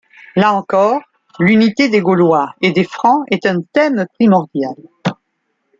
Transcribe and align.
Là 0.35 0.51
encore, 0.55 0.99
l'unité 1.39 1.87
des 1.87 2.01
Gaulois 2.01 2.55
et 2.61 2.71
des 2.71 2.85
Francs 2.85 3.23
est 3.29 3.45
un 3.45 3.61
thème 3.61 4.07
primordial. 4.15 4.73